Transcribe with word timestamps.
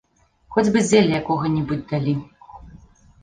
Хоць 0.53 0.69
бы 0.75 0.81
зелля 0.91 1.19
якога-небудзь 1.23 1.85
далі! 1.91 2.13